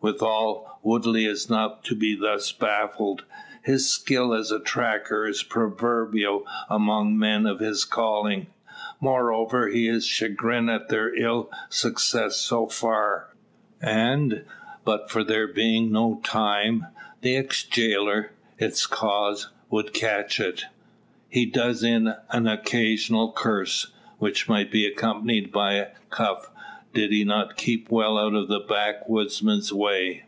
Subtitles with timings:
[0.00, 3.24] Withal, Woodley is not to be thus baffled.
[3.62, 8.48] His skill as a tracker is proverbial among men of his calling;
[9.00, 13.34] moreover, he is chagrined at their ill success so far;
[13.80, 14.44] and,
[14.84, 16.86] but for there being no time,
[17.22, 20.64] the ex jailer, its cause, would catch it.
[21.30, 26.50] He does in an occasional curse, which might be accompanied by a cuff,
[26.92, 30.22] did he not keep well out of the backwoodsman's way.